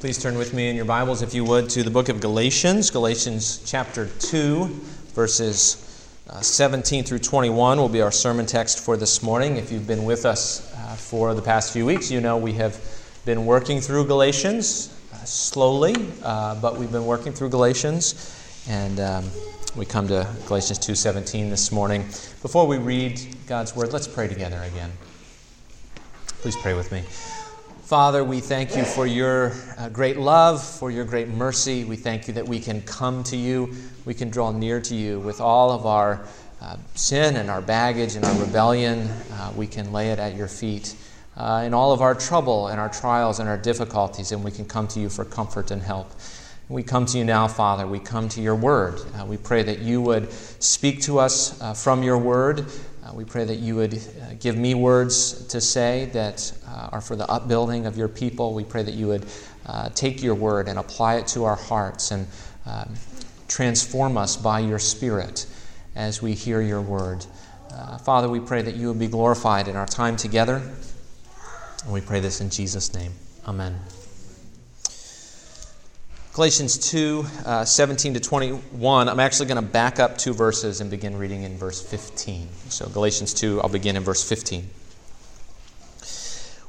[0.00, 2.88] Please turn with me in your Bibles, if you would, to the book of Galatians,
[2.88, 4.66] Galatians chapter 2,
[5.12, 9.56] verses uh, 17 through 21 will be our sermon text for this morning.
[9.56, 12.80] If you've been with us uh, for the past few weeks, you know we have
[13.24, 19.24] been working through Galatians uh, slowly, but we've been working through Galatians, and um,
[19.74, 22.02] we come to Galatians 2:17 this morning.
[22.40, 24.92] Before we read God's word, let's pray together again.
[26.40, 27.02] Please pray with me.
[27.88, 31.84] Father, we thank you for your uh, great love, for your great mercy.
[31.84, 33.74] We thank you that we can come to you,
[34.04, 36.22] we can draw near to you with all of our
[36.60, 39.08] uh, sin and our baggage and our rebellion.
[39.32, 40.96] Uh, we can lay it at your feet.
[41.34, 44.66] Uh, in all of our trouble and our trials and our difficulties, and we can
[44.66, 46.12] come to you for comfort and help.
[46.68, 47.86] We come to you now, Father.
[47.86, 49.00] We come to your word.
[49.18, 52.66] Uh, we pray that you would speak to us uh, from your word.
[53.08, 57.00] Uh, we pray that you would uh, give me words to say that uh, are
[57.00, 58.54] for the upbuilding of your people.
[58.54, 59.26] We pray that you would
[59.66, 62.26] uh, take your word and apply it to our hearts and
[62.66, 62.94] um,
[63.46, 65.46] transform us by your Spirit
[65.94, 67.24] as we hear your word.
[67.72, 70.60] Uh, Father, we pray that you would be glorified in our time together.
[71.84, 73.12] And we pray this in Jesus' name.
[73.46, 73.78] Amen.
[76.38, 79.08] Galatians 2 uh, 17 to 21.
[79.08, 82.46] I'm actually going to back up two verses and begin reading in verse 15.
[82.68, 84.70] So, Galatians 2, I'll begin in verse 15.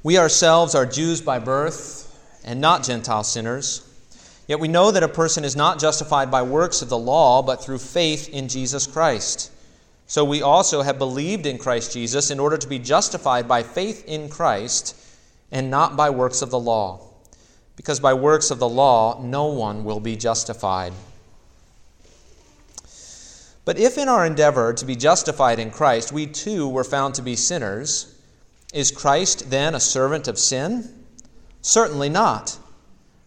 [0.02, 3.88] We ourselves are Jews by birth and not Gentile sinners.
[4.48, 7.64] Yet we know that a person is not justified by works of the law, but
[7.64, 9.52] through faith in Jesus Christ.
[10.08, 14.04] So we also have believed in Christ Jesus in order to be justified by faith
[14.08, 14.96] in Christ
[15.52, 17.09] and not by works of the law
[17.80, 20.92] because by works of the law no one will be justified.
[23.64, 27.22] But if in our endeavor to be justified in Christ we too were found to
[27.22, 28.20] be sinners,
[28.74, 31.06] is Christ then a servant of sin?
[31.62, 32.60] Certainly not.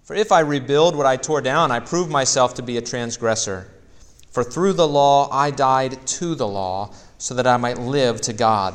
[0.03, 3.73] For if I rebuild what I tore down, I prove myself to be a transgressor.
[4.33, 8.35] For through the law I died to the law, so that I might live to
[8.35, 8.75] God.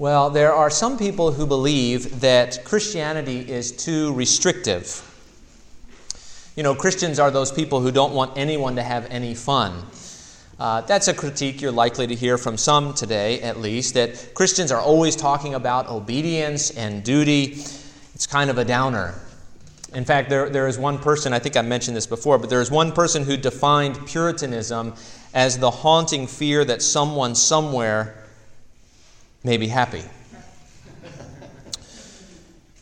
[0.00, 5.06] Well, there are some people who believe that Christianity is too restrictive.
[6.56, 9.84] You know, Christians are those people who don't want anyone to have any fun.
[10.58, 14.72] Uh, that's a critique you're likely to hear from some today, at least, that Christians
[14.72, 17.58] are always talking about obedience and duty.
[18.14, 19.20] It's kind of a downer.
[19.92, 22.62] In fact, there, there is one person, I think I mentioned this before, but there
[22.62, 24.94] is one person who defined Puritanism
[25.34, 28.19] as the haunting fear that someone somewhere
[29.42, 30.02] may be happy.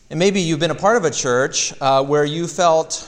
[0.09, 3.07] and maybe you've been a part of a church uh, where you felt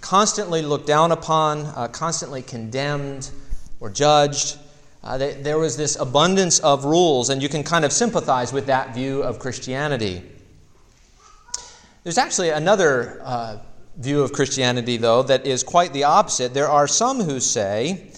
[0.00, 3.30] constantly looked down upon, uh, constantly condemned
[3.78, 4.58] or judged.
[5.04, 8.66] Uh, they, there was this abundance of rules, and you can kind of sympathize with
[8.66, 10.22] that view of Christianity.
[12.02, 13.58] There's actually another uh,
[13.96, 16.52] view of Christianity, though, that is quite the opposite.
[16.52, 18.10] There are some who say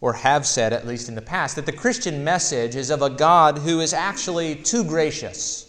[0.00, 3.10] or have said, at least in the past, that the Christian message is of a
[3.10, 5.66] God who is actually too gracious.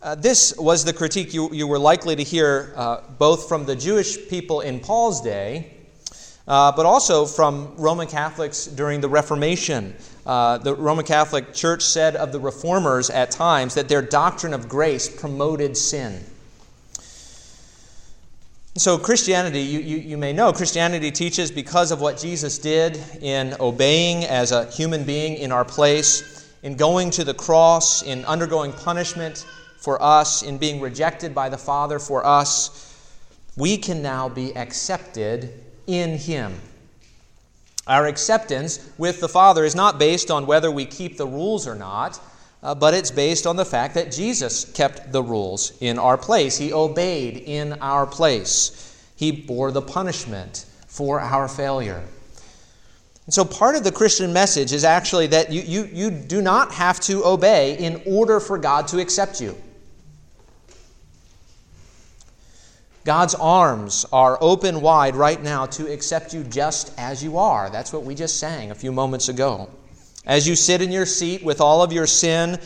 [0.00, 3.74] Uh, this was the critique you, you were likely to hear uh, both from the
[3.74, 5.74] Jewish people in Paul's day,
[6.46, 9.96] uh, but also from Roman Catholics during the Reformation.
[10.24, 14.68] Uh, the Roman Catholic Church said of the reformers at times that their doctrine of
[14.68, 16.24] grace promoted sin.
[18.78, 23.56] So, Christianity, you, you, you, may know, Christianity teaches because of what Jesus did in
[23.58, 28.72] obeying as a human being in our place, in going to the cross, in undergoing
[28.72, 29.44] punishment
[29.78, 32.96] for us, in being rejected by the Father for us,
[33.56, 35.52] we can now be accepted
[35.88, 36.54] in Him.
[37.88, 41.74] Our acceptance with the Father is not based on whether we keep the rules or
[41.74, 42.20] not
[42.62, 46.58] uh, but it's based on the fact that Jesus kept the rules in our place.
[46.58, 48.84] He obeyed in our place.
[49.16, 52.02] He bore the punishment for our failure.
[53.26, 56.72] And so, part of the Christian message is actually that you, you, you do not
[56.72, 59.56] have to obey in order for God to accept you.
[63.04, 67.70] God's arms are open wide right now to accept you just as you are.
[67.70, 69.70] That's what we just sang a few moments ago.
[70.28, 72.58] As you sit in your seat with all of your sin,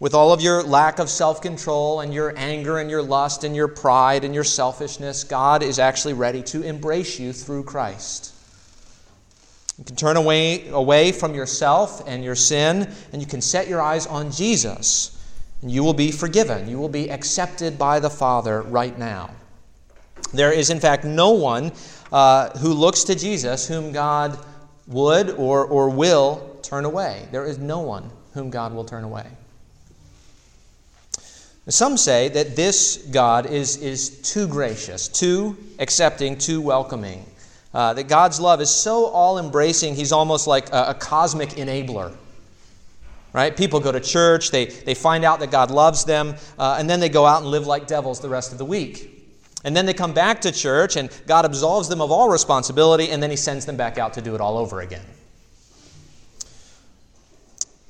[0.00, 3.54] with all of your lack of self control and your anger and your lust and
[3.54, 8.34] your pride and your selfishness, God is actually ready to embrace you through Christ.
[9.78, 13.82] You can turn away, away from yourself and your sin, and you can set your
[13.82, 15.22] eyes on Jesus,
[15.60, 16.66] and you will be forgiven.
[16.66, 19.30] You will be accepted by the Father right now.
[20.32, 21.72] There is, in fact, no one
[22.10, 24.38] uh, who looks to Jesus whom God
[24.86, 27.26] would or, or will turn away.
[27.30, 29.26] There is no one whom God will turn away.
[31.68, 37.24] Some say that this God is, is too gracious, too accepting, too welcoming.
[37.72, 42.12] Uh, that God's love is so all embracing, he's almost like a, a, cosmic enabler.
[43.32, 43.56] Right?
[43.56, 47.00] People go to church, they, they find out that God loves them, uh, and then
[47.00, 49.08] they go out and live like devils the rest of the week.
[49.64, 53.22] And then they come back to church, and God absolves them of all responsibility, and
[53.22, 55.04] then he sends them back out to do it all over again.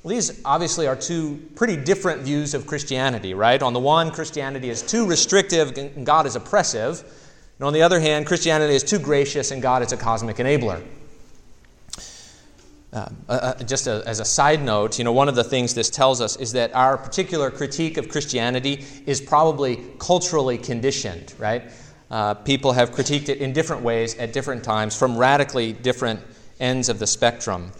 [0.02, 3.62] Well, these obviously are two pretty different views of Christianity, right?
[3.62, 7.04] On the one, Christianity is too restrictive and God is oppressive.
[7.58, 10.84] And on the other hand, Christianity is too gracious and God is a cosmic enabler.
[12.92, 15.72] Uh, uh, uh, just a, as a side note, you know, one of the things
[15.72, 21.62] this tells us is that our particular critique of Christianity is probably culturally conditioned, right?
[22.10, 26.20] Uh, people have critiqued it in different ways at different times from radically different
[26.60, 27.72] ends of the spectrum.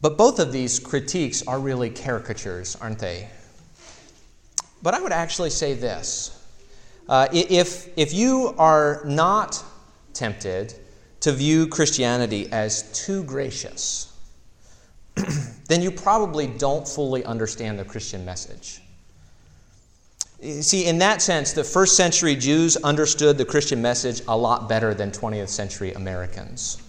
[0.00, 3.28] But both of these critiques are really caricatures, aren't they?
[4.82, 6.36] But I would actually say this
[7.08, 9.62] uh, if, if you are not
[10.14, 10.74] tempted
[11.20, 14.16] to view Christianity as too gracious,
[15.68, 18.80] then you probably don't fully understand the Christian message.
[20.40, 24.94] See, in that sense, the first century Jews understood the Christian message a lot better
[24.94, 26.80] than 20th century Americans.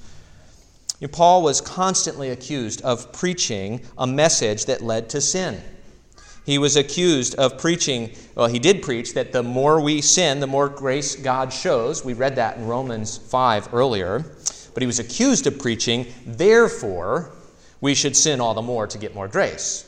[1.07, 5.61] Paul was constantly accused of preaching a message that led to sin.
[6.45, 10.47] He was accused of preaching, well, he did preach that the more we sin, the
[10.47, 12.03] more grace God shows.
[12.03, 14.25] We read that in Romans 5 earlier.
[14.73, 17.31] But he was accused of preaching, therefore,
[17.81, 19.87] we should sin all the more to get more grace.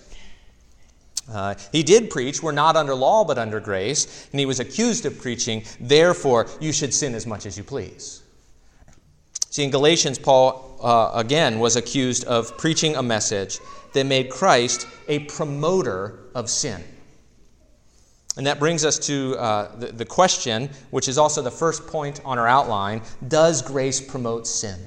[1.31, 5.05] Uh, he did preach, we're not under law but under grace, and he was accused
[5.05, 8.22] of preaching, therefore, you should sin as much as you please.
[9.53, 13.59] See, in Galatians, Paul uh, again was accused of preaching a message
[13.93, 16.83] that made Christ a promoter of sin.
[18.35, 22.19] And that brings us to uh, the, the question, which is also the first point
[22.25, 24.79] on our outline Does grace promote sin?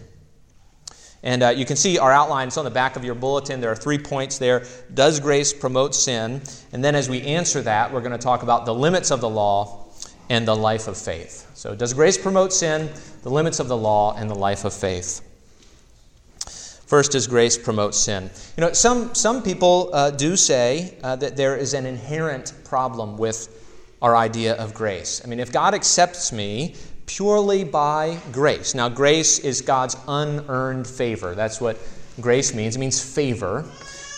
[1.22, 3.60] And uh, you can see our outline, it's on the back of your bulletin.
[3.60, 4.64] There are three points there.
[4.92, 6.42] Does grace promote sin?
[6.72, 9.28] And then as we answer that, we're going to talk about the limits of the
[9.28, 9.85] law
[10.28, 11.50] and the life of faith.
[11.54, 12.90] So, does grace promote sin?
[13.22, 15.22] The limits of the law and the life of faith.
[16.86, 18.30] First, does grace promote sin?
[18.56, 23.16] You know, some, some people uh, do say uh, that there is an inherent problem
[23.16, 23.48] with
[24.00, 25.20] our idea of grace.
[25.24, 26.76] I mean, if God accepts me
[27.06, 31.34] purely by grace, now grace is God's unearned favor.
[31.34, 31.76] That's what
[32.20, 32.76] grace means.
[32.76, 33.64] It means favor.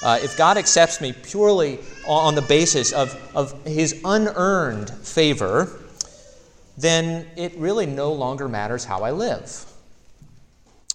[0.03, 5.81] Uh, if God accepts me purely on the basis of, of his unearned favor,
[6.79, 9.65] then it really no longer matters how I live.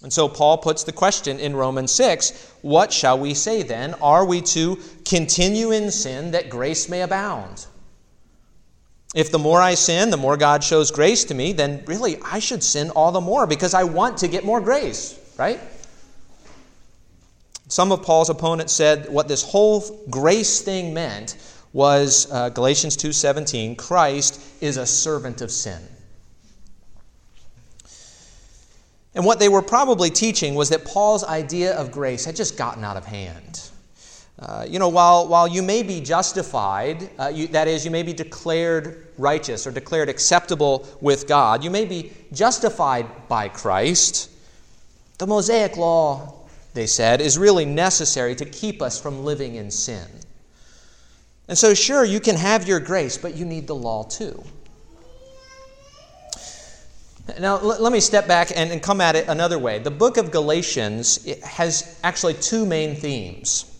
[0.02, 3.94] And so Paul puts the question in Romans 6 What shall we say then?
[3.94, 7.66] Are we to continue in sin that grace may abound?
[9.14, 12.40] If the more I sin, the more God shows grace to me, then really I
[12.40, 15.60] should sin all the more because I want to get more grace, right?
[17.68, 21.36] Some of Paul's opponents said what this whole grace thing meant
[21.74, 25.82] was uh, Galatians 2:17, Christ is a servant of sin.
[29.14, 32.82] And what they were probably teaching was that Paul's idea of grace had just gotten
[32.82, 33.60] out of hand.
[34.38, 38.02] Uh, you know, while, while you may be justified, uh, you, that is, you may
[38.02, 44.30] be declared righteous or declared acceptable with God, you may be justified by Christ,
[45.18, 46.34] the Mosaic law,
[46.74, 50.08] they said, is really necessary to keep us from living in sin.
[51.48, 54.42] And so, sure, you can have your grace, but you need the law too.
[57.38, 59.78] Now, l- let me step back and, and come at it another way.
[59.78, 63.70] The book of Galatians has actually two main themes.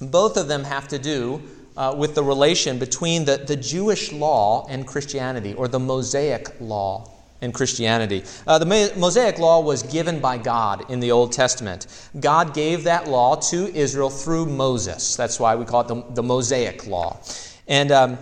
[0.00, 1.42] Both of them have to do
[1.76, 7.10] uh, with the relation between the, the Jewish law and Christianity, or the Mosaic law
[7.40, 8.24] and Christianity.
[8.46, 11.86] Uh, the Mosaic law was given by God in the Old Testament.
[12.18, 15.16] God gave that law to Israel through Moses.
[15.16, 17.20] That's why we call it the, the Mosaic law.
[17.68, 18.18] And um,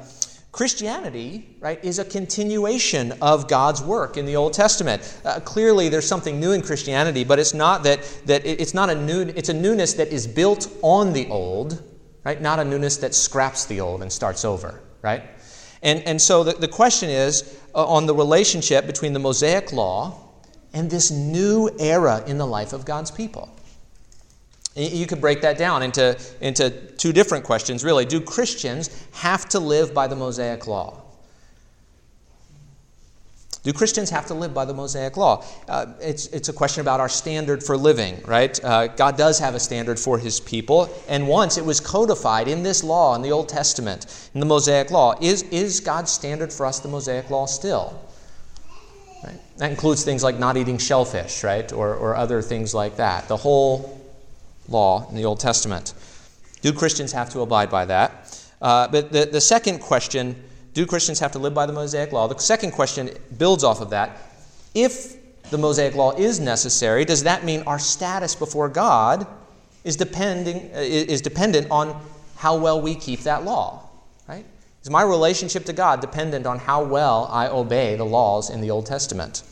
[0.57, 5.21] Christianity, right, is a continuation of God's work in the Old Testament.
[5.23, 8.89] Uh, clearly, there's something new in Christianity, but it's not that, that it, it's not
[8.89, 11.83] a new, it's a newness that is built on the old,
[12.25, 12.41] right?
[12.41, 15.25] Not a newness that scraps the old and starts over, right?
[15.83, 20.19] And, and so the, the question is Uh, on the relationship between the Mosaic law
[20.73, 23.51] and this new era in the life of God's people.
[24.75, 28.07] You could break that down into, into two different questions, really.
[28.07, 31.03] Do Christians have to live by the Mosaic law?
[33.67, 35.45] Do Christians have to live by the Mosaic law?
[35.69, 38.65] Uh, it's, it's a question about our standard for living, right?
[38.65, 42.63] Uh, God does have a standard for his people, and once it was codified in
[42.63, 45.19] this law, in the Old Testament, in the Mosaic law.
[45.21, 48.01] Is, is God's standard for us the Mosaic law still?
[49.25, 49.41] Right?
[49.57, 51.73] That includes things like not eating shellfish, right?
[51.73, 53.27] Or, or other things like that.
[53.27, 54.01] The whole
[54.69, 55.93] law in the Old Testament.
[56.63, 58.49] Do Christians have to abide by that?
[58.63, 60.41] Uh, but the, the second question
[60.77, 62.29] do Christians have to live by the Mosaic law?
[62.29, 64.19] The second question builds off of that.
[64.75, 65.17] If
[65.49, 69.27] the Mosaic law is necessary, does that mean our status before God
[69.85, 71.99] is, depending, is dependent on
[72.37, 73.89] how well we keep that law?
[74.29, 74.45] Right?
[74.83, 78.71] Is my relationship to God dependent on how well I obey the laws in the
[78.71, 79.45] Old Testament?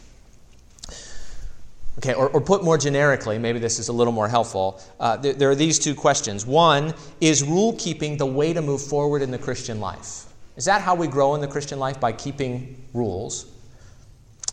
[2.00, 4.78] Okay, or, or put more generically, maybe this is a little more helpful.
[5.00, 6.44] Uh, there are these two questions.
[6.44, 10.26] One, is rule keeping the way to move forward in the Christian life?
[10.56, 11.98] Is that how we grow in the Christian life?
[11.98, 13.46] By keeping rules?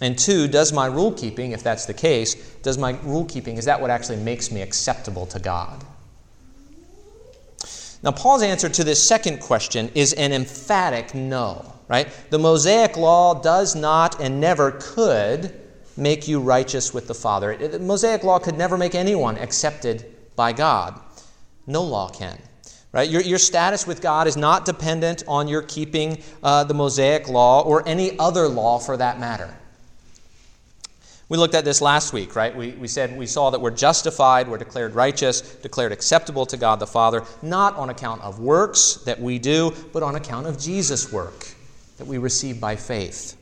[0.02, 3.66] And two, does my rule keeping, if that's the case, does my rule keeping, is
[3.66, 5.84] that what actually makes me acceptable to God?
[8.04, 12.08] Now, Paul's answer to this second question is an emphatic no, right?
[12.32, 15.54] The Mosaic law does not and never could
[15.98, 17.56] make you righteous with the Father.
[17.56, 21.00] The Mosaic law could never make anyone accepted by God.
[21.68, 22.40] No law can.
[22.94, 23.10] Right?
[23.10, 27.62] Your, your status with God is not dependent on your keeping uh, the Mosaic law
[27.62, 29.56] or any other law for that matter.
[31.30, 32.54] We looked at this last week, right?
[32.54, 36.82] We, we said we saw that we're justified, we're declared righteous, declared acceptable to God
[36.82, 41.10] the Father, not on account of works that we do, but on account of Jesus'
[41.10, 41.48] work
[42.00, 43.38] that we receive by faith.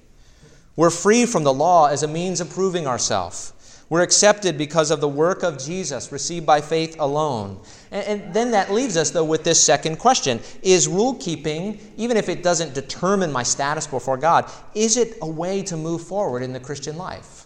[0.75, 3.53] We're free from the law as a means of proving ourselves.
[3.89, 7.59] We're accepted because of the work of Jesus, received by faith alone.
[7.91, 12.17] And, and, then that leaves us, though, with this second question Is rule keeping, even
[12.17, 16.43] if it doesn't determine my status before God, is it a way to move forward
[16.43, 17.45] in the Christian life?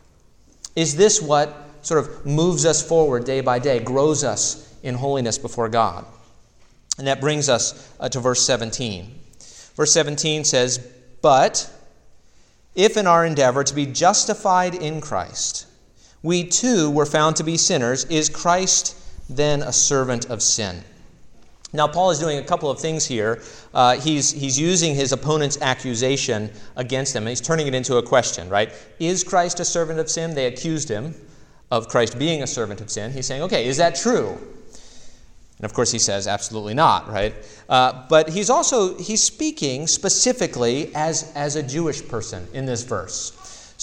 [0.75, 5.37] Is this what sort of moves us forward day by day, grows us in holiness
[5.37, 6.05] before God?
[6.97, 9.19] And that brings us uh, to verse 17.
[9.75, 10.77] Verse 17 says,
[11.21, 11.71] But
[12.75, 15.67] if in our endeavor to be justified in Christ,
[16.21, 18.97] we too were found to be sinners, is Christ
[19.35, 20.83] then a servant of sin?
[21.75, 23.41] Now, Paul is doing a couple of things here.
[23.73, 28.03] Uh, he's, he's using his opponent's accusation against them, and he's turning it into a
[28.03, 28.71] question, right?
[28.99, 30.35] Is Christ a servant of sin?
[30.35, 31.15] They accused him
[31.71, 33.11] of Christ being a servant of sin.
[33.11, 34.37] He's saying, okay, is that true?
[35.57, 37.33] And of course, he says, absolutely not, right?
[37.67, 43.31] Uh, but he's also, he's speaking specifically as, as a Jewish person in this verse.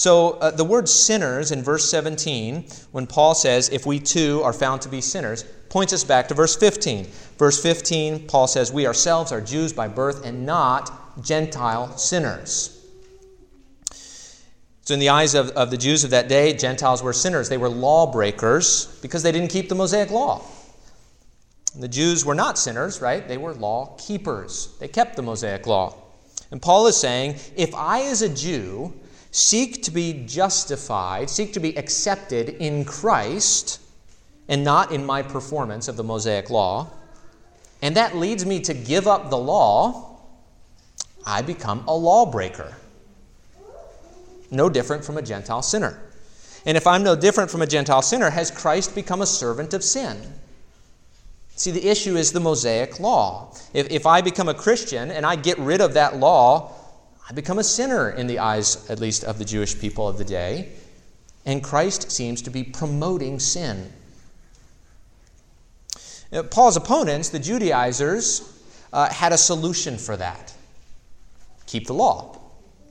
[0.01, 4.51] So uh, the word sinners in verse 17, when Paul says, if we too are
[4.51, 7.05] found to be sinners, points us back to verse 15.
[7.37, 12.83] Verse 15, Paul says, we ourselves are Jews by birth and not Gentile sinners.
[14.81, 17.47] So, in the eyes of, of the Jews of that day, Gentiles were sinners.
[17.47, 20.43] They were lawbreakers because they didn't keep the Mosaic law.
[21.77, 23.27] The Jews were not sinners, right?
[23.27, 24.75] They were law keepers.
[24.79, 25.95] They kept the Mosaic law.
[26.49, 28.95] And Paul is saying, if I, as a Jew,
[29.31, 33.79] seek to be justified, seek to be accepted in Christ,
[34.47, 36.89] and not in my performance of the Mosaic law,
[37.81, 40.19] and that leads me to give up the law,
[41.25, 42.75] I become a lawbreaker.
[44.51, 45.99] No different from a Gentile sinner.
[46.65, 49.83] And if I'm no different from a Gentile sinner, has Christ become a servant of
[49.83, 50.21] sin?
[51.55, 53.53] See, the issue is the Mosaic law.
[53.73, 56.73] If, if I become a Christian and I get rid of that law,
[57.29, 60.25] I become a sinner in the eyes, at least, of the Jewish people of the
[60.25, 60.69] day.
[61.45, 63.91] And Christ seems to be promoting sin.
[66.31, 68.47] Now, Paul's opponents, the Judaizers,
[68.93, 70.53] uh, had a solution for that
[71.71, 72.37] keep the law.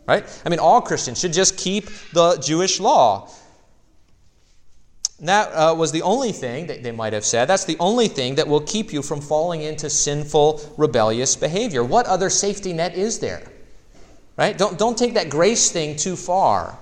[0.06, 0.24] Right?
[0.44, 3.28] I mean, all Christians should just keep the Jewish law.
[5.20, 7.46] That uh, was the only thing that they might have said.
[7.46, 11.84] That's the only thing that will keep you from falling into sinful, rebellious behavior.
[11.84, 13.42] What other safety net is there?
[14.40, 14.56] Right?
[14.56, 16.78] Don't, don't take that grace thing too far.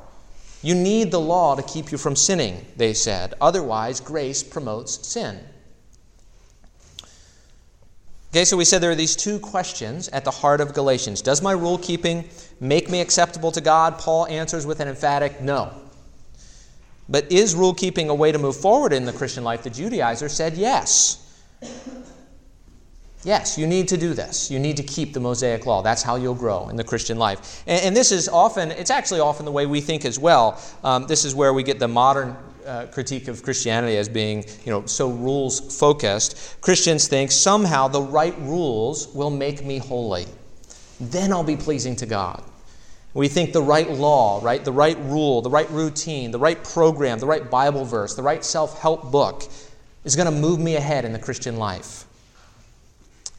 [0.62, 3.34] You need the law to keep you from sinning, they said.
[3.40, 5.40] Otherwise, grace promotes sin.
[8.30, 11.20] Okay, so we said there are these two questions at the heart of Galatians.
[11.20, 12.28] Does my rule keeping
[12.60, 13.98] make me acceptable to God?
[13.98, 15.72] Paul answers with an emphatic no.
[17.08, 19.64] But is rule keeping a way to move forward in the Christian life?
[19.64, 21.24] The Judaizer said yes.
[23.24, 24.50] Yes, you need to do this.
[24.50, 25.82] You need to keep the Mosaic law.
[25.82, 27.64] That's how you'll grow in the Christian life.
[27.66, 30.60] And, and this is often, it's actually often the way we think as well.
[30.84, 34.70] Um, this is where we get the modern uh, critique of Christianity as being, you
[34.70, 36.60] know, so rules focused.
[36.60, 40.26] Christians think somehow the right rules will make me holy.
[41.00, 42.42] Then I'll be pleasing to God.
[43.14, 47.18] We think the right law, right, the right rule, the right routine, the right program,
[47.18, 49.44] the right Bible verse, the right self help book
[50.04, 52.04] is going to move me ahead in the Christian life.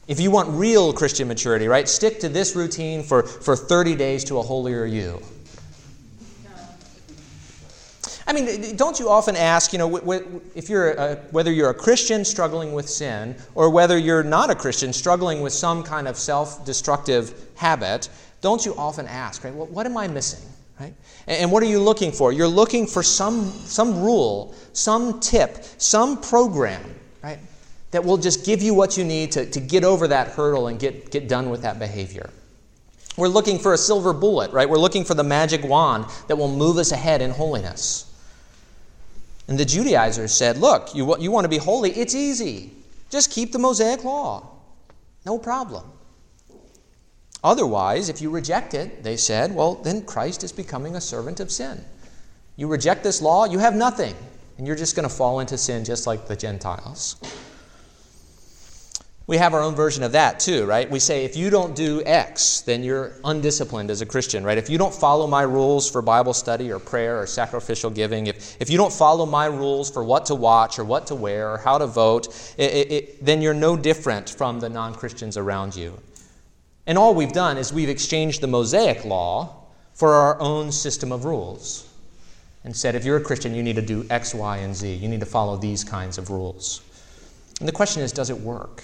[0.10, 4.24] If you want real Christian maturity, right, stick to this routine for, for 30 days
[4.26, 5.22] to a holier you.
[8.26, 9.98] I mean, don't you often ask, you know,
[10.56, 14.56] if you're a, whether you're a Christian struggling with sin or whether you're not a
[14.56, 18.10] Christian struggling with some kind of self-destructive habit,
[18.42, 19.54] don't you often ask, right?
[19.54, 20.48] Well, what am I missing,
[20.80, 20.94] right?
[21.28, 22.34] And what are you looking for?
[22.34, 26.99] You're looking for some some rule, some tip, some program?
[27.92, 30.80] That will just give you what you need to, to get over that hurdle and
[30.80, 32.30] get, get done with that behavior.
[33.18, 34.70] We're looking for a silver bullet, right?
[34.70, 38.06] We're looking for the magic wand that will move us ahead in holiness.
[39.48, 41.92] And the Judaizers said, Look, you, you want to be holy?
[41.92, 42.72] It's easy.
[43.10, 44.48] Just keep the Mosaic law.
[45.26, 45.84] No problem.
[47.44, 51.50] Otherwise, if you reject it, they said, well, then Christ is becoming a servant of
[51.50, 51.84] sin.
[52.58, 54.14] You reject this law, you have nothing,
[54.58, 57.16] and you're just going to fall into sin just like the Gentiles
[59.30, 60.90] we have our own version of that too, right?
[60.90, 64.58] We say, if you don't do X, then you're undisciplined as a Christian, right?
[64.58, 68.60] If you don't follow my rules for Bible study or prayer or sacrificial giving, if,
[68.60, 71.60] if you don't follow my rules for what to watch or what to wear or
[71.60, 72.26] how to vote,
[72.58, 76.00] it, it, it, then you're no different from the non Christians around you.
[76.88, 81.26] And all we've done is we've exchanged the Mosaic law for our own system of
[81.26, 81.88] rules
[82.64, 84.92] and said, if you're a Christian, you need to do X, Y, and Z.
[84.92, 86.82] You need to follow these kinds of rules.
[87.60, 88.84] And the question is, does it work?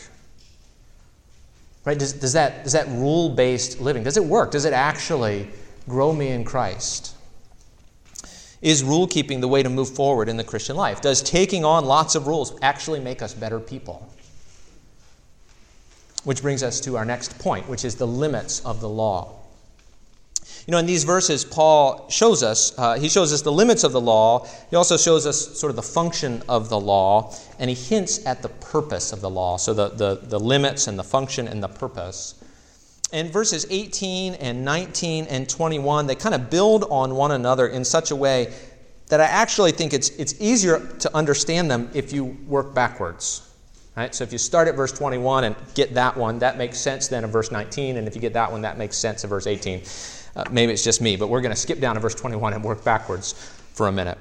[1.86, 1.98] Right?
[1.98, 4.52] Does, does that, does that rule based living, does it work?
[4.52, 5.48] Does it actually
[5.88, 7.14] grow me in Christ?
[8.62, 11.00] Is rule keeping the way to move forward in the Christian life?
[11.00, 14.10] Does taking on lots of rules actually make us better people?
[16.24, 19.45] Which brings us to our next point, which is the limits of the law.
[20.68, 23.92] You know, in these verses, Paul shows us, uh, he shows us the limits of
[23.92, 24.48] the law.
[24.72, 28.42] He also shows us sort of the function of the law, and he hints at
[28.42, 29.58] the purpose of the law.
[29.58, 32.36] So the, the, the limits and the function and the purpose.
[33.14, 37.86] And verses 18 and 19 and 21, they kind of build on one another in
[37.86, 38.52] such a way
[39.08, 43.44] that I actually think it's, it's easier to understand them if you work backwards.
[43.96, 44.14] Right?
[44.14, 47.24] So if you start at verse 21 and get that one, that makes sense then
[47.24, 47.98] of verse 19.
[47.98, 49.84] And if you get that one, that makes sense of verse 18.
[50.36, 52.64] Uh, maybe it's just me, but we're going to skip down to verse 21 and
[52.64, 53.34] work backwards
[53.74, 54.18] for a minute.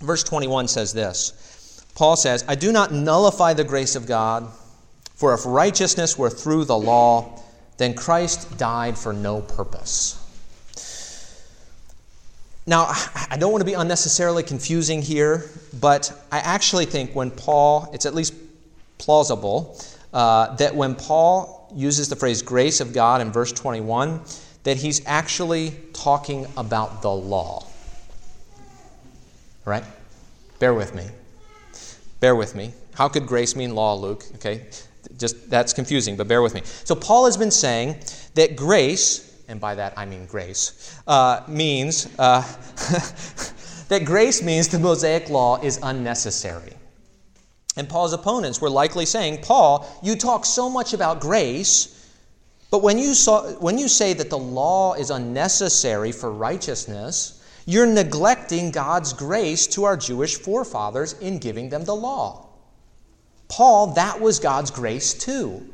[0.00, 4.48] Verse 21 says this Paul says, I do not nullify the grace of God,
[5.14, 7.42] for if righteousness were through the law,
[7.78, 10.22] then Christ died for no purpose.
[12.66, 12.86] Now,
[13.30, 18.06] I don't want to be unnecessarily confusing here, but I actually think when Paul, it's
[18.06, 18.34] at least
[18.98, 19.80] plausible,
[20.12, 24.20] uh, that when Paul uses the phrase grace of God in verse 21,
[24.66, 27.64] that he's actually talking about the law.
[29.64, 29.84] Right?
[30.58, 31.04] Bear with me.
[32.18, 32.72] Bear with me.
[32.94, 34.24] How could grace mean law, Luke?
[34.34, 34.66] Okay?
[35.18, 36.62] Just that's confusing, but bear with me.
[36.64, 38.02] So Paul has been saying
[38.34, 42.42] that grace, and by that I mean grace, uh, means uh,
[43.88, 46.72] that grace means the Mosaic law is unnecessary.
[47.76, 51.95] And Paul's opponents were likely saying, Paul, you talk so much about grace,
[52.70, 57.86] but when you, saw, when you say that the law is unnecessary for righteousness, you're
[57.86, 62.48] neglecting God's grace to our Jewish forefathers in giving them the law.
[63.48, 65.68] Paul, that was God's grace too.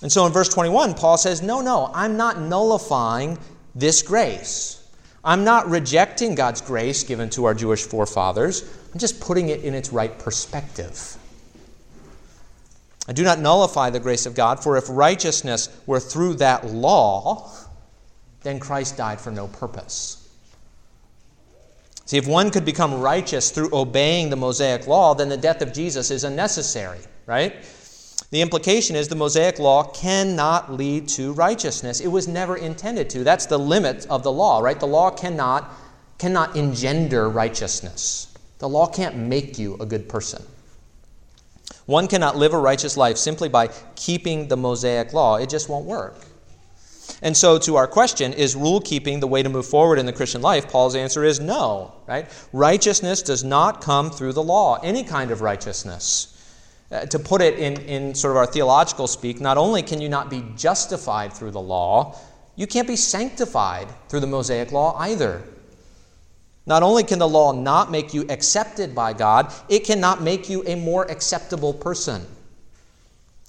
[0.00, 3.38] And so in verse 21, Paul says, No, no, I'm not nullifying
[3.74, 4.78] this grace.
[5.24, 8.62] I'm not rejecting God's grace given to our Jewish forefathers.
[8.92, 11.16] I'm just putting it in its right perspective.
[13.08, 17.50] I do not nullify the grace of God, for if righteousness were through that law,
[18.42, 20.18] then Christ died for no purpose.
[22.04, 25.72] See, if one could become righteous through obeying the Mosaic law, then the death of
[25.72, 27.56] Jesus is unnecessary, right?
[28.30, 32.00] The implication is the Mosaic law cannot lead to righteousness.
[32.00, 33.24] It was never intended to.
[33.24, 34.78] That's the limit of the law, right?
[34.78, 35.70] The law cannot,
[36.18, 38.32] cannot engender righteousness.
[38.58, 40.42] The law can't make you a good person.
[41.92, 45.36] One cannot live a righteous life simply by keeping the Mosaic law.
[45.36, 46.14] It just won't work.
[47.20, 50.12] And so, to our question, is rule keeping the way to move forward in the
[50.12, 50.70] Christian life?
[50.70, 52.26] Paul's answer is no, right?
[52.54, 56.28] Righteousness does not come through the law, any kind of righteousness.
[56.90, 60.08] Uh, to put it in, in sort of our theological speak, not only can you
[60.08, 62.18] not be justified through the law,
[62.56, 65.42] you can't be sanctified through the Mosaic law either.
[66.64, 70.62] Not only can the law not make you accepted by God, it cannot make you
[70.64, 72.24] a more acceptable person.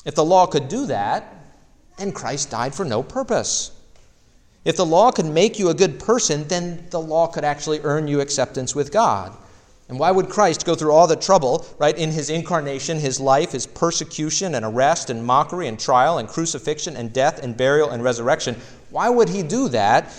[0.03, 1.33] If the law could do that,
[1.97, 3.71] then Christ died for no purpose.
[4.65, 8.07] If the law could make you a good person, then the law could actually earn
[8.07, 9.33] you acceptance with God.
[9.89, 13.51] And why would Christ go through all the trouble, right, in his incarnation, his life,
[13.51, 18.03] his persecution and arrest and mockery and trial and crucifixion and death and burial and
[18.03, 18.55] resurrection?
[18.89, 20.11] Why would he do that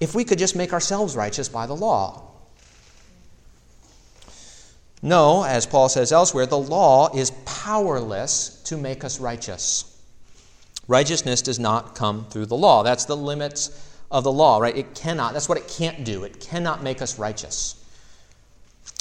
[0.00, 2.33] if we could just make ourselves righteous by the law?
[5.04, 9.84] No, as Paul says elsewhere, the law is powerless to make us righteous.
[10.88, 12.82] Righteousness does not come through the law.
[12.82, 14.74] That's the limits of the law, right?
[14.74, 16.24] It cannot, that's what it can't do.
[16.24, 17.84] It cannot make us righteous.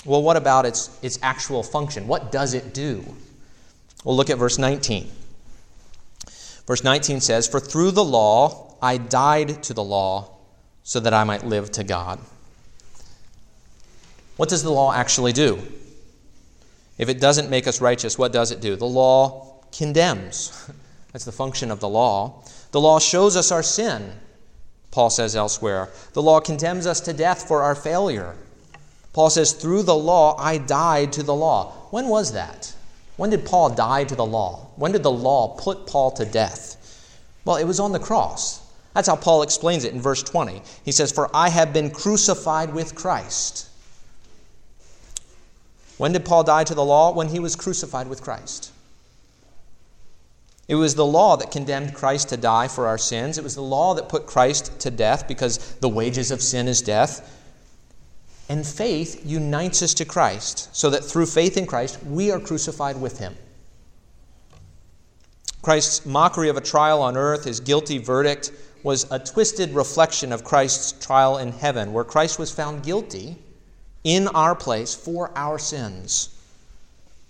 [0.06, 2.06] Well, what about its, its actual function?
[2.06, 3.06] What does it do?
[4.04, 5.10] Well, look at verse 19.
[6.68, 10.32] Verse 19 says, For through the law I died to the law
[10.84, 12.20] so that I might live to God.
[14.36, 15.66] What does the law actually do?
[16.98, 18.76] If it doesn't make us righteous, what does it do?
[18.76, 20.70] The law condemns.
[21.12, 22.44] That's the function of the law.
[22.72, 24.12] The law shows us our sin,
[24.92, 25.90] Paul says elsewhere.
[26.14, 28.36] The law condemns us to death for our failure.
[29.14, 31.72] Paul says, Through the law, I died to the law.
[31.92, 32.74] When was that?
[33.16, 34.68] When did Paul die to the law?
[34.76, 36.78] When did the law put Paul to death?
[37.46, 38.62] Well, it was on the cross.
[38.94, 40.62] That's how Paul explains it in verse 20.
[40.84, 43.68] He says, For I have been crucified with Christ.
[45.98, 47.12] When did Paul die to the law?
[47.14, 48.72] When he was crucified with Christ.
[50.68, 53.38] It was the law that condemned Christ to die for our sins.
[53.38, 56.82] It was the law that put Christ to death because the wages of sin is
[56.82, 57.40] death.
[58.50, 63.00] And faith unites us to Christ so that through faith in Christ, we are crucified
[63.00, 63.36] with him.
[65.62, 68.52] Christ's mockery of a trial on earth, his guilty verdict,
[68.84, 73.38] was a twisted reflection of Christ's trial in heaven, where Christ was found guilty
[74.04, 76.30] in our place for our sins.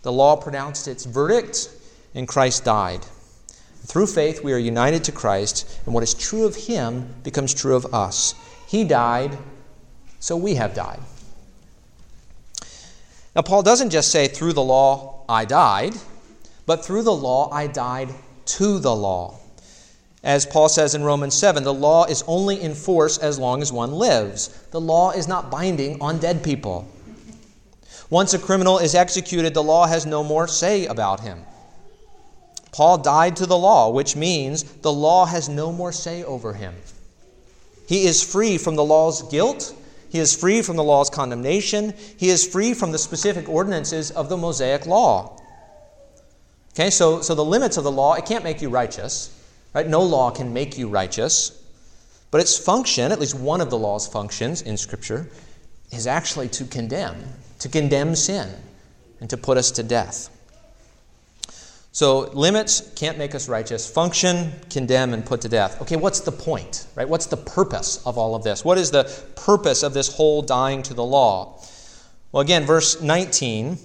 [0.01, 1.69] The law pronounced its verdict,
[2.13, 3.05] and Christ died.
[3.85, 7.75] Through faith, we are united to Christ, and what is true of him becomes true
[7.75, 8.35] of us.
[8.67, 9.37] He died,
[10.19, 10.99] so we have died.
[13.35, 15.95] Now, Paul doesn't just say, through the law I died,
[16.65, 18.09] but through the law I died
[18.45, 19.39] to the law.
[20.23, 23.73] As Paul says in Romans 7, the law is only in force as long as
[23.73, 24.47] one lives.
[24.71, 26.87] The law is not binding on dead people.
[28.09, 31.43] Once a criminal is executed, the law has no more say about him.
[32.71, 36.73] Paul died to the law, which means the law has no more say over him.
[37.87, 39.75] He is free from the law's guilt.
[40.09, 41.93] He is free from the law's condemnation.
[42.17, 45.37] He is free from the specific ordinances of the Mosaic law.
[46.73, 49.29] Okay, so, so the limits of the law, it can't make you righteous.
[49.73, 49.87] Right?
[49.87, 51.59] No law can make you righteous.
[52.31, 55.29] But its function, at least one of the law's functions in Scripture,
[55.91, 57.23] is actually to condemn,
[57.59, 58.49] to condemn sin,
[59.19, 60.29] and to put us to death.
[61.91, 63.87] So limits can't make us righteous.
[63.87, 65.79] Function, condemn, and put to death.
[65.83, 66.87] Okay, what's the point?
[66.95, 67.07] Right?
[67.07, 68.65] What's the purpose of all of this?
[68.65, 69.03] What is the
[69.35, 71.61] purpose of this whole dying to the law?
[72.31, 73.77] Well, again, verse 19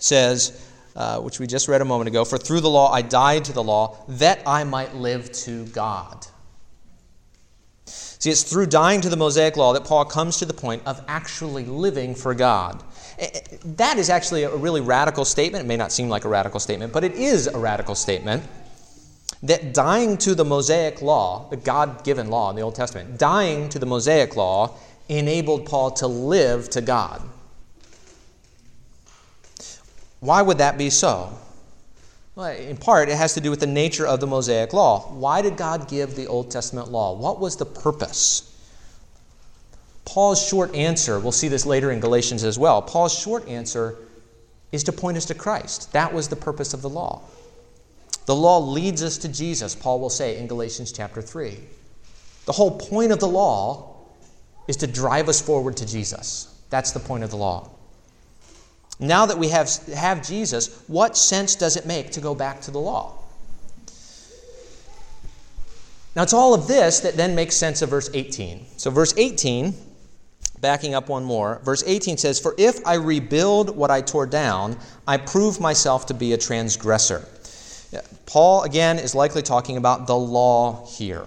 [0.00, 0.67] says,
[0.98, 3.52] uh, which we just read a moment ago, for through the law I died to
[3.52, 6.26] the law, that I might live to God.
[7.86, 11.00] See, it's through dying to the Mosaic law that Paul comes to the point of
[11.06, 12.82] actually living for God.
[13.64, 15.64] That is actually a really radical statement.
[15.64, 18.42] It may not seem like a radical statement, but it is a radical statement.
[19.44, 23.68] That dying to the Mosaic law, the God given law in the Old Testament, dying
[23.68, 24.76] to the Mosaic law
[25.08, 27.22] enabled Paul to live to God.
[30.20, 31.32] Why would that be so?
[32.34, 35.00] Well, in part, it has to do with the nature of the Mosaic law.
[35.12, 37.16] Why did God give the Old Testament law?
[37.16, 38.44] What was the purpose?
[40.04, 42.80] Paul's short answer, we'll see this later in Galatians as well.
[42.80, 43.96] Paul's short answer
[44.72, 45.92] is to point us to Christ.
[45.92, 47.22] That was the purpose of the law.
[48.26, 51.58] The law leads us to Jesus, Paul will say in Galatians chapter 3.
[52.46, 53.96] The whole point of the law
[54.66, 56.54] is to drive us forward to Jesus.
[56.70, 57.70] That's the point of the law.
[59.00, 62.70] Now that we have, have Jesus, what sense does it make to go back to
[62.70, 63.14] the law?
[66.16, 68.66] Now, it's all of this that then makes sense of verse 18.
[68.76, 69.72] So, verse 18,
[70.60, 74.76] backing up one more, verse 18 says, For if I rebuild what I tore down,
[75.06, 77.24] I prove myself to be a transgressor.
[78.26, 81.26] Paul, again, is likely talking about the law here.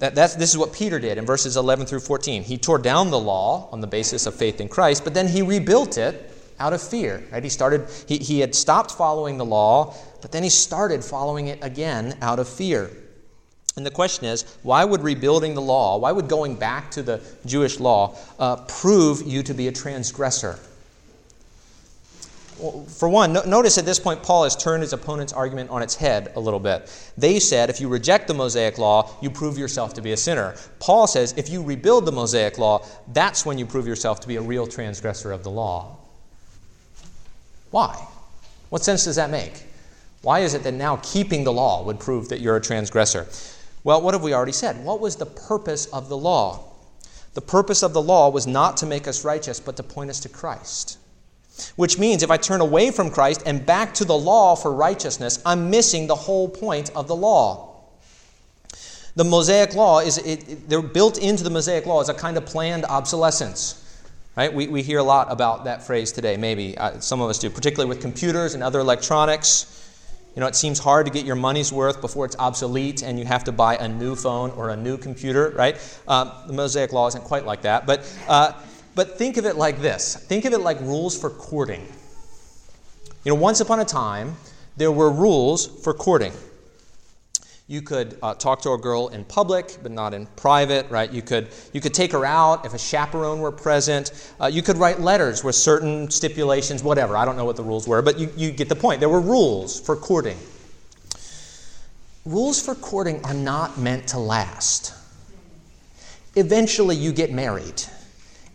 [0.00, 2.42] That, that's, this is what Peter did in verses 11 through 14.
[2.42, 5.42] He tore down the law on the basis of faith in Christ, but then he
[5.42, 7.22] rebuilt it out of fear.
[7.30, 7.44] Right?
[7.44, 11.62] He started he, he had stopped following the law, but then he started following it
[11.62, 12.90] again out of fear.
[13.76, 17.20] And the question is, why would rebuilding the law, why would going back to the
[17.44, 20.58] Jewish law uh, prove you to be a transgressor?
[22.88, 25.94] For one, no, notice at this point, Paul has turned his opponent's argument on its
[25.94, 26.90] head a little bit.
[27.16, 30.54] They said if you reject the Mosaic law, you prove yourself to be a sinner.
[30.78, 34.36] Paul says if you rebuild the Mosaic law, that's when you prove yourself to be
[34.36, 35.96] a real transgressor of the law.
[37.70, 38.06] Why?
[38.68, 39.64] What sense does that make?
[40.22, 43.26] Why is it that now keeping the law would prove that you're a transgressor?
[43.84, 44.84] Well, what have we already said?
[44.84, 46.64] What was the purpose of the law?
[47.32, 50.20] The purpose of the law was not to make us righteous, but to point us
[50.20, 50.98] to Christ.
[51.76, 55.42] Which means if I turn away from Christ and back to the law for righteousness,
[55.44, 57.70] I'm missing the whole point of the law.
[59.16, 62.36] The Mosaic law is, it, it, they're built into the Mosaic law as a kind
[62.36, 63.76] of planned obsolescence.
[64.36, 64.52] Right?
[64.52, 66.78] We, we hear a lot about that phrase today, maybe.
[66.78, 69.76] Uh, some of us do, particularly with computers and other electronics.
[70.36, 73.24] You know, it seems hard to get your money's worth before it's obsolete and you
[73.24, 75.76] have to buy a new phone or a new computer, right?
[76.06, 77.84] Um, the Mosaic Law isn't quite like that.
[77.84, 78.52] But, uh,
[78.94, 81.86] but think of it like this think of it like rules for courting.
[83.24, 84.36] You know, once upon a time,
[84.76, 86.32] there were rules for courting.
[87.70, 91.08] You could uh, talk to a girl in public, but not in private, right?
[91.08, 94.32] You could, you could take her out if a chaperone were present.
[94.40, 97.16] Uh, you could write letters with certain stipulations, whatever.
[97.16, 98.98] I don't know what the rules were, but you, you get the point.
[98.98, 100.36] There were rules for courting.
[102.24, 104.92] Rules for courting are not meant to last.
[106.34, 107.84] Eventually, you get married,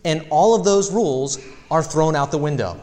[0.06, 1.40] and all of those rules
[1.70, 2.80] are thrown out the window.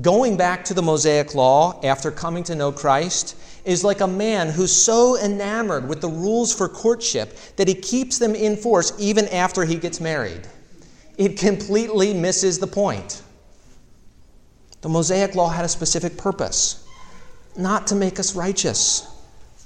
[0.00, 4.48] Going back to the Mosaic Law after coming to know Christ is like a man
[4.48, 9.28] who's so enamored with the rules for courtship that he keeps them in force even
[9.28, 10.46] after he gets married.
[11.18, 13.22] It completely misses the point.
[14.80, 16.86] The Mosaic Law had a specific purpose
[17.56, 19.06] not to make us righteous,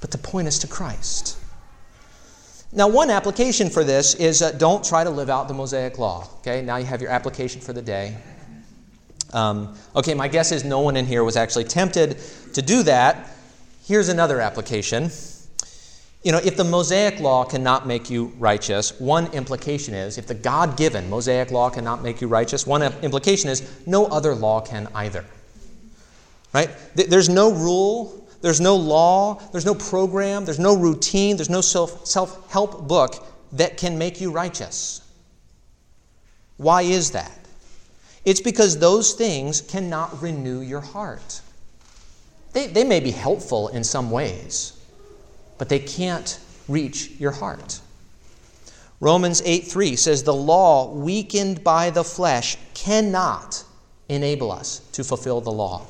[0.00, 1.38] but to point us to Christ.
[2.76, 6.28] Now, one application for this is uh, don't try to live out the Mosaic Law.
[6.40, 8.14] Okay, now you have your application for the day.
[9.32, 12.18] Um, okay, my guess is no one in here was actually tempted
[12.52, 13.30] to do that.
[13.86, 15.10] Here's another application.
[16.22, 20.34] You know, if the Mosaic law cannot make you righteous, one implication is if the
[20.34, 24.86] God given Mosaic law cannot make you righteous, one implication is no other law can
[24.94, 25.24] either.
[26.52, 26.68] Right?
[26.94, 32.48] There's no rule, there's no law, there's no program, there's no routine, there's no self
[32.52, 35.00] help book that can make you righteous.
[36.56, 37.36] Why is that?
[38.24, 41.40] It's because those things cannot renew your heart.
[42.52, 44.80] They, they may be helpful in some ways,
[45.58, 47.80] but they can't reach your heart.
[49.00, 53.64] Romans 8 3 says, The law, weakened by the flesh, cannot
[54.08, 55.84] enable us to fulfill the law.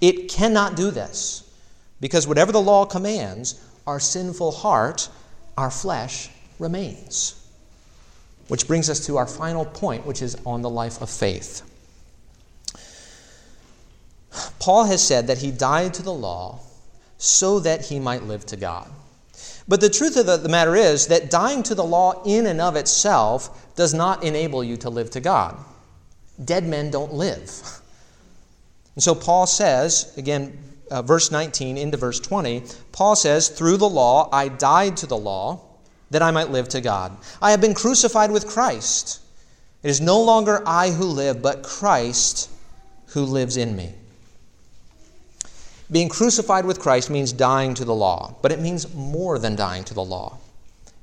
[0.00, 1.42] It cannot do this
[2.00, 5.08] because whatever the law commands, our sinful heart,
[5.56, 7.40] our flesh, remains.
[8.48, 11.62] Which brings us to our final point, which is on the life of faith.
[14.58, 16.60] Paul has said that he died to the law
[17.18, 18.90] so that he might live to God.
[19.66, 22.76] But the truth of the, matter is that dying to the law in and of
[22.76, 25.56] itself does not enable you to live to God.
[26.44, 27.80] Dead men don't live.
[28.94, 30.58] And so Paul says, again,
[30.90, 35.16] uh, verse 19 into verse 20, Paul says, Through the law I died to the
[35.16, 35.60] law
[36.10, 37.16] that I might live to God.
[37.42, 39.20] I have been crucified with Christ.
[39.82, 42.50] It is no longer I who live, but Christ
[43.08, 43.92] who lives in me.
[45.90, 49.84] Being crucified with Christ means dying to the law, but it means more than dying
[49.84, 50.38] to the law.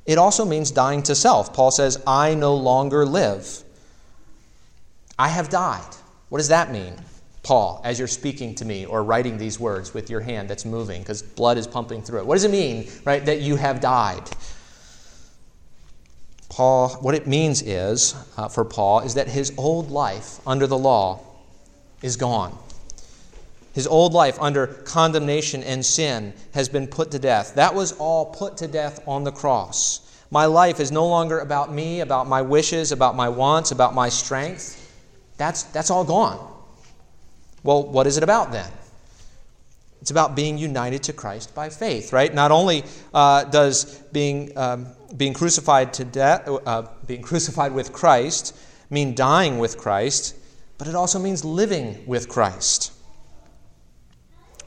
[0.05, 1.53] It also means dying to self.
[1.53, 3.63] Paul says, I no longer live.
[5.19, 5.95] I have died.
[6.29, 6.95] What does that mean,
[7.43, 11.01] Paul, as you're speaking to me or writing these words with your hand that's moving
[11.01, 12.25] because blood is pumping through it?
[12.25, 14.23] What does it mean, right, that you have died?
[16.49, 20.77] Paul, what it means is, uh, for Paul, is that his old life under the
[20.77, 21.21] law
[22.01, 22.57] is gone.
[23.73, 27.55] His old life under condemnation and sin has been put to death.
[27.55, 30.01] That was all put to death on the cross.
[30.29, 34.09] My life is no longer about me, about my wishes, about my wants, about my
[34.09, 34.77] strength.
[35.37, 36.50] That's, that's all gone.
[37.63, 38.69] Well, what is it about then?
[40.01, 42.33] It's about being united to Christ by faith, right?
[42.33, 48.57] Not only uh, does being, um, being crucified to death, uh, being crucified with Christ
[48.89, 50.35] mean dying with Christ,
[50.79, 52.91] but it also means living with Christ.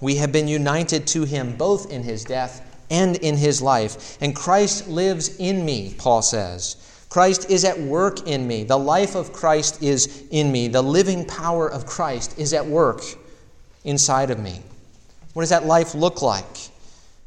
[0.01, 4.17] We have been united to him both in his death and in his life.
[4.21, 6.77] And Christ lives in me, Paul says.
[7.15, 8.65] Christ is at work in me.
[8.65, 10.67] The life of Christ is in me.
[10.67, 13.03] The living power of Christ is at work
[13.85, 14.61] inside of me.
[15.33, 16.45] What does that life look like?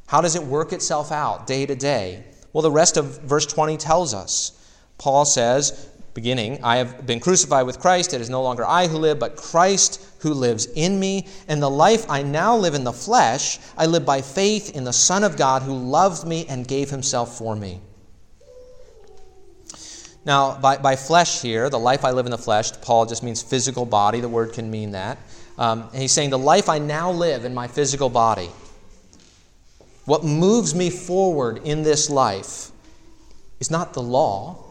[0.05, 2.25] How does it work itself out day to day?
[2.51, 4.51] Well, the rest of verse 20 tells us.
[4.97, 8.13] Paul says, beginning, I have been crucified with Christ.
[8.13, 11.27] It is no longer I who live, but Christ who lives in me.
[11.47, 14.91] And the life I now live in the flesh, I live by faith in the
[14.91, 17.79] Son of God who loved me and gave himself for me.
[20.27, 23.41] Now, by, by flesh here, the life I live in the flesh, Paul just means
[23.41, 24.19] physical body.
[24.19, 25.17] The word can mean that.
[25.57, 28.49] Um, and he's saying, the life I now live in my physical body,
[30.03, 32.71] what moves me forward in this life
[33.61, 34.65] is not the law,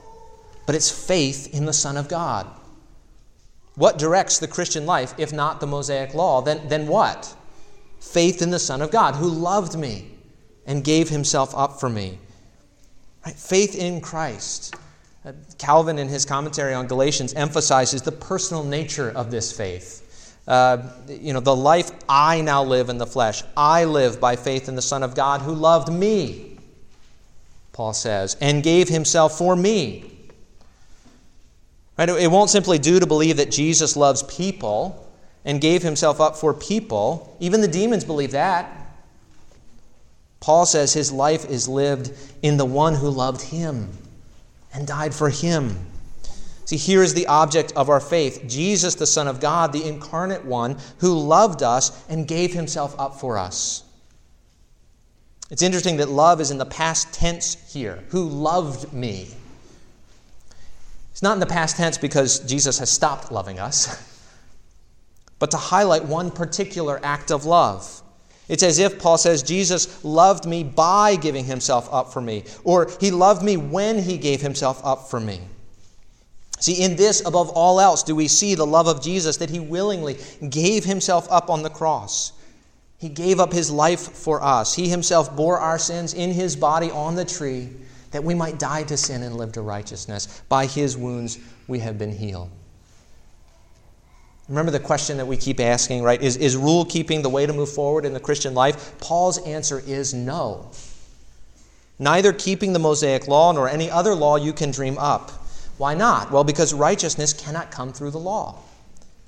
[0.67, 2.47] but it's faith in the Son of God.
[3.77, 6.43] What directs the Christian life if not the Mosaic law?
[6.43, 7.35] Then, then what?
[7.99, 10.11] Faith in the Son of God who loved me
[10.67, 12.19] and gave himself up for me.
[13.25, 13.35] Right?
[13.35, 14.75] Faith in Christ.
[15.59, 20.03] Calvin, in his commentary on Galatians, emphasizes the personal nature of this faith.
[20.47, 24.69] Uh, you know, the life I now live in the flesh, I live by faith
[24.69, 26.59] in the Son of God who loved me,
[27.73, 30.13] Paul says, and gave himself for me.
[31.99, 32.09] Right?
[32.09, 35.05] It won't simply do to believe that Jesus loves people
[35.45, 37.37] and gave himself up for people.
[37.41, 38.71] Even the demons believe that.
[40.39, 42.13] Paul says his life is lived
[42.43, 43.91] in the one who loved him
[44.77, 45.75] and died for him.
[46.67, 50.45] See, here is the object of our faith Jesus, the Son of God, the incarnate
[50.45, 53.83] one, who loved us and gave himself up for us.
[55.51, 58.05] It's interesting that love is in the past tense here.
[58.09, 59.29] Who loved me?
[61.13, 64.13] It's not in the past tense because Jesus has stopped loving us,
[65.39, 68.03] but to highlight one particular act of love.
[68.49, 72.91] It's as if Paul says, Jesus loved me by giving himself up for me, or
[73.01, 75.41] he loved me when he gave himself up for me.
[76.59, 79.61] See, in this, above all else, do we see the love of Jesus that he
[79.61, 80.17] willingly
[80.49, 82.33] gave himself up on the cross.
[82.99, 84.75] He gave up his life for us.
[84.75, 87.69] He himself bore our sins in his body on the tree
[88.11, 90.43] that we might die to sin and live to righteousness.
[90.49, 92.51] By his wounds we have been healed.
[94.49, 96.23] Remember the question that we keep asking, right?
[96.23, 98.97] Is, is rule keeping the way to move forward in the Christian life?
[99.01, 100.71] Paul's answer is no.
[101.99, 105.31] Neither keeping the Mosaic law nor any other law you can dream up.
[105.79, 106.31] Why not?
[106.31, 108.59] Well, because righteousness cannot come through the law.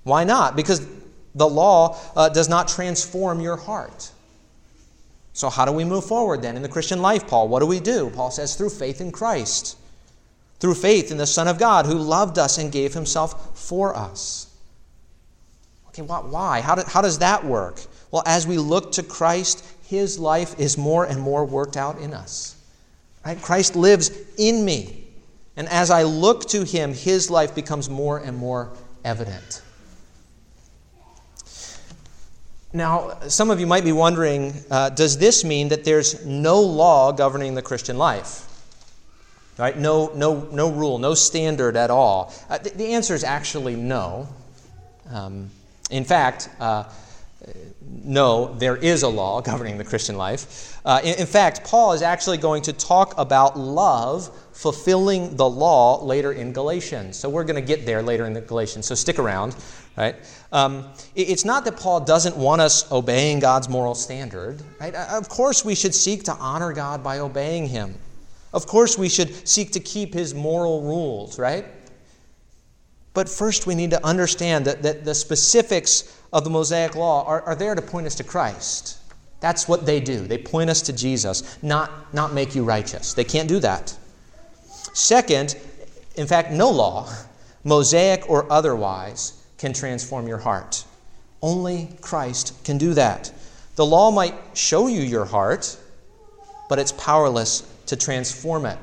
[0.05, 0.55] Why not?
[0.55, 0.87] Because
[1.35, 4.11] the law uh, does not transform your heart.
[5.33, 7.49] So, how do we move forward then in the Christian life, Paul?
[7.49, 8.11] What do we do?
[8.11, 9.77] Paul says, through faith in Christ,
[10.59, 14.48] through faith in the Son of God who loved us and gave himself for us.
[15.99, 16.61] Okay, why?
[16.61, 17.81] How, do, how does that work?
[18.11, 22.15] Well, as we look to Christ, his life is more and more worked out in
[22.15, 22.57] us.
[23.25, 23.41] Right?
[23.41, 25.05] Christ lives in me.
[25.57, 28.73] And as I look to him, his life becomes more and more
[29.05, 29.63] evident.
[32.73, 37.13] Now, some of you might be wondering uh, does this mean that there's no law
[37.13, 38.45] governing the Christian life?
[39.57, 39.77] Right?
[39.77, 42.33] No, no, no rule, no standard at all.
[42.49, 44.29] Uh, the, the, answer is actually no.
[45.11, 45.51] Um,
[45.91, 46.85] in fact, uh,
[47.81, 50.81] no, there is a law governing the Christian life.
[50.85, 56.03] Uh, in, in, fact, Paul is actually going to talk about love fulfilling the law
[56.03, 57.17] later in Galatians.
[57.17, 58.87] So we're going to get there later in the Galatians.
[58.87, 59.57] So stick around,
[59.97, 60.17] right?
[60.53, 64.95] Um, it, it's not that Paul doesn't want us obeying God's moral standard, right?
[64.95, 67.95] Uh, of course, we should seek to honor God by obeying Him.
[68.53, 71.67] Of course, we should seek to keep His moral rules, right?
[73.19, 77.43] But first, we need to understand that, that the specifics of the Mosaic Law are,
[77.43, 78.97] are there to point us to Christ.
[79.41, 80.21] That's what they do.
[80.21, 83.15] They point us to Jesus, not, not make you righteous.
[83.15, 83.93] They can't do that.
[84.95, 85.57] Second,
[86.15, 87.13] in fact, no law,
[87.65, 90.85] Mosaic or otherwise, can transform your heart.
[91.43, 93.33] Only Christ can do that.
[93.75, 95.77] The law might show you your heart,
[96.69, 98.79] but it's powerless to transform it.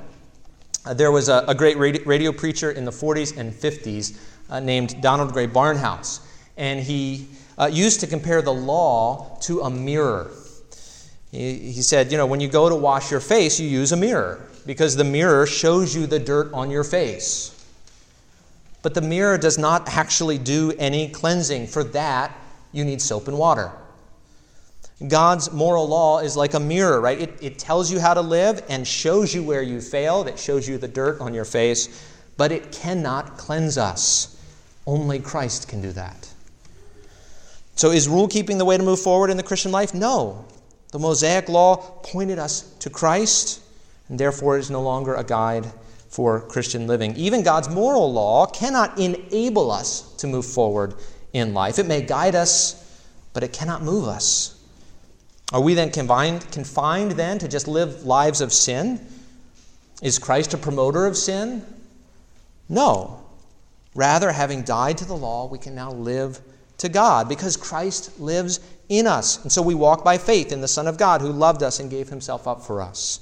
[0.94, 4.18] There was a, a great radio, radio, preacher in the 40s and 50s
[4.50, 6.20] uh, named Donald Grey Barnhouse,
[6.58, 10.30] and he uh, used to compare the law to a mirror.
[11.32, 13.98] He, he said, You know, when you go to wash your face, you use a
[13.98, 17.52] mirror because the mirror shows you the dirt on your face.
[18.84, 21.68] But the mirror does not actually do any cleansing.
[21.68, 22.36] For that,
[22.72, 23.72] you need soap and water.
[25.06, 27.20] God's moral law is like a mirror, right?
[27.20, 30.28] It, it tells you how to live and shows you where you failed.
[30.28, 34.42] It shows you the dirt on your face, but it cannot cleanse us.
[34.88, 36.32] Only Christ can do that.
[37.76, 39.94] So, is rule keeping the way to move forward in the Christian life?
[39.94, 40.46] No.
[40.92, 43.62] The Mosaic law pointed us to Christ,
[44.08, 45.66] and therefore is no longer a guide
[46.08, 47.14] for Christian living.
[47.18, 50.94] Even God's moral law cannot enable us to move forward
[51.34, 51.80] in life.
[51.80, 52.82] It may guide us,
[53.34, 54.55] but it cannot move us.
[55.54, 59.00] Are we then confined, confined then to just live lives of sin?
[60.02, 61.66] Is Christ a promoter of sin?
[62.68, 63.24] No.
[63.94, 66.40] Rather, having died to the law, we can now live
[66.80, 69.42] to God because Christ lives in us.
[69.44, 71.90] And so we walk by faith in the Son of God who loved us and
[71.90, 73.22] gave himself up for us.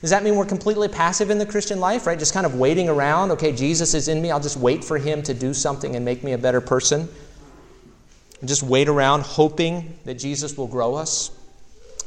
[0.00, 2.18] Does that mean we're completely passive in the Christian life, right?
[2.18, 3.30] Just kind of waiting around?
[3.30, 4.30] Okay, Jesus is in me.
[4.30, 7.08] I'll just wait for him to do something and make me a better person.
[8.40, 11.30] And just wait around hoping that Jesus will grow us?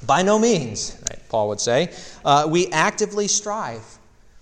[0.06, 1.94] By no means, right, Paul would say.
[2.24, 3.84] Uh, we actively strive.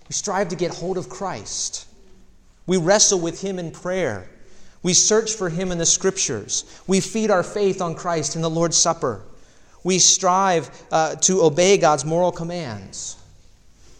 [0.08, 1.86] We strive to get hold of Christ.
[2.66, 4.28] We wrestle with him in prayer.
[4.82, 6.64] We search for him in the scriptures.
[6.86, 9.22] We feed our faith on Christ in the Lord's Supper.
[9.82, 13.18] We strive uh, to obey God's moral commands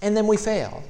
[0.03, 0.82] and then we fail.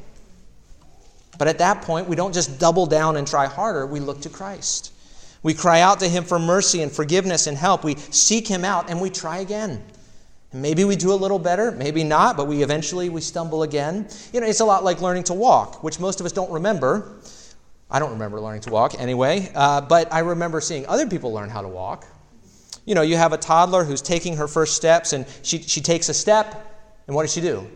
[1.39, 4.29] But at that point, we don't just double down and try harder, we look to
[4.29, 4.93] Christ.
[5.43, 7.85] We cry out to Him for mercy and forgiveness and help.
[7.85, 9.83] We seek Him out and we try again.
[10.53, 14.09] Maybe we do a little better, maybe not, but we eventually we stumble again.
[14.33, 17.19] You know, it's a lot like learning to walk, which most of us don't remember.
[17.91, 21.51] I don't remember learning to walk anyway, uh, but I remember seeing other people learn
[21.51, 22.07] how to walk.
[22.87, 26.09] You know, you have a toddler who's taking her first steps, and she, she takes
[26.09, 27.71] a step, and what does she do?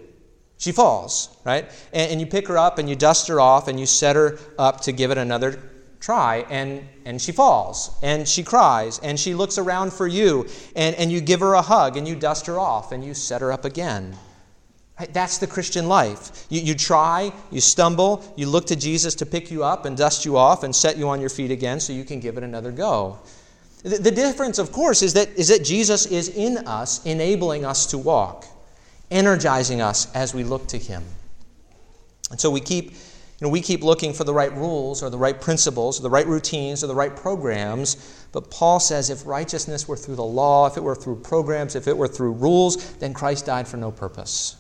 [0.56, 1.70] She falls, right?
[1.92, 4.38] And, and, you pick her up and you dust her off and you set her
[4.56, 5.60] up to give it another
[6.03, 10.46] try, and, and she falls and she cries and she looks around for you
[10.76, 13.40] and, and you give her a hug and you dust her off and you set
[13.40, 14.14] her up again.
[15.12, 16.46] That's the Christian life.
[16.50, 20.26] You, you try, you stumble, you look to Jesus to pick you up and dust
[20.26, 22.70] you off and set you on your feet again so you can give it another
[22.70, 23.18] go.
[23.82, 27.86] The, the difference, of course, is that, is that Jesus is in us, enabling us
[27.86, 28.44] to walk
[29.12, 31.05] energizing us as we look to Him.
[32.30, 32.94] And so we keep,
[33.43, 36.11] you know, we keep looking for the right rules or the right principles or the
[36.11, 38.24] right routines or the right programs.
[38.30, 41.88] But Paul says if righteousness were through the law, if it were through programs, if
[41.88, 44.55] it were through rules, then Christ died for no purpose.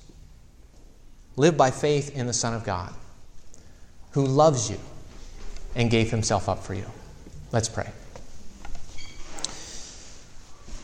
[1.36, 2.92] Live by faith in the Son of God,
[4.14, 4.80] who loves you
[5.76, 6.86] and gave himself up for you.
[7.52, 7.88] Let's pray.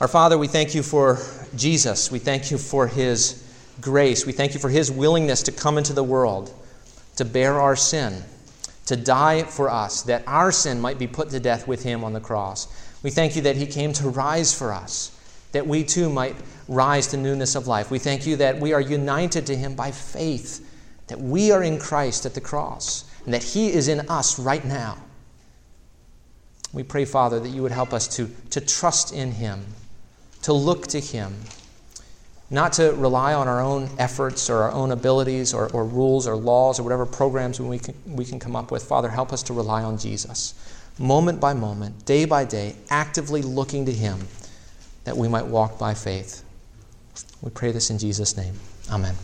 [0.01, 1.19] Our Father, we thank you for
[1.57, 2.13] Jesus.
[2.13, 3.45] We thank you for his
[3.81, 4.25] grace.
[4.25, 6.55] We thank you for his willingness to come into the world,
[7.19, 8.23] to bear our sin,
[8.87, 12.13] to die for us, that our sin might be put to death with him on
[12.13, 12.69] the cross.
[13.03, 15.11] We thank you that he came to rise for us,
[15.51, 16.37] that we too might
[16.69, 17.91] rise to newness of life.
[17.91, 20.65] We thank you that we are united to him by faith,
[21.09, 24.65] that we are in Christ at the cross, and that he is in us right
[24.65, 24.97] now.
[26.73, 29.67] We pray, Father, that you would help us to, to trust in him,
[30.43, 31.35] to look to him
[32.51, 36.35] not to rely on our own efforts or our own abilities or, or rules or
[36.37, 38.83] laws or whatever programs we can, we can come up with.
[38.83, 40.55] Father, help us to rely on Jesus,
[40.99, 44.27] moment by moment, day by day, actively looking to Him
[45.05, 46.43] that we might walk by faith.
[47.43, 48.55] We pray this in Jesus' name.
[48.91, 49.15] Amen.